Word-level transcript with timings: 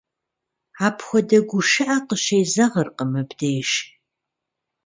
Апхуэдэ 0.87 1.39
гушыӀэ 1.49 1.97
къыщезэгъыркъым 2.07 3.09
мыбдеж. 3.13 3.69